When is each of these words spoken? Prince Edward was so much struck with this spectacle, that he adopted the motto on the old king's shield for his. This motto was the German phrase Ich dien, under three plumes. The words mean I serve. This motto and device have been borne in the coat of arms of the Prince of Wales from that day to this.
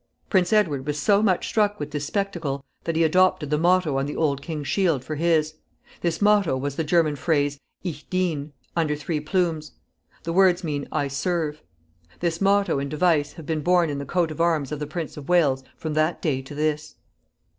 Prince 0.31 0.51
Edward 0.51 0.87
was 0.87 0.97
so 0.99 1.21
much 1.21 1.45
struck 1.47 1.79
with 1.79 1.91
this 1.91 2.07
spectacle, 2.07 2.65
that 2.85 2.95
he 2.95 3.03
adopted 3.03 3.51
the 3.51 3.57
motto 3.59 3.97
on 3.99 4.07
the 4.07 4.15
old 4.15 4.41
king's 4.41 4.67
shield 4.67 5.05
for 5.05 5.13
his. 5.13 5.53
This 6.01 6.19
motto 6.23 6.57
was 6.57 6.75
the 6.75 6.83
German 6.83 7.15
phrase 7.15 7.59
Ich 7.83 8.09
dien, 8.09 8.51
under 8.75 8.95
three 8.95 9.19
plumes. 9.19 9.73
The 10.23 10.33
words 10.33 10.63
mean 10.63 10.87
I 10.91 11.07
serve. 11.07 11.61
This 12.19 12.41
motto 12.41 12.79
and 12.79 12.89
device 12.89 13.33
have 13.33 13.45
been 13.45 13.61
borne 13.61 13.91
in 13.91 13.99
the 13.99 14.07
coat 14.07 14.31
of 14.31 14.41
arms 14.41 14.71
of 14.71 14.79
the 14.79 14.87
Prince 14.87 15.17
of 15.17 15.29
Wales 15.29 15.63
from 15.77 15.93
that 15.93 16.19
day 16.19 16.41
to 16.41 16.55
this. 16.55 16.95